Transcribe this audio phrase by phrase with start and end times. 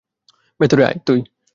[0.59, 1.19] ভেতরে আয়, ভাই!